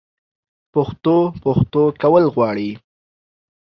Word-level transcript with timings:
پښتو؛ 0.73 1.17
پښتو 1.43 1.83
کول 2.01 2.23
غواړي 2.33 2.69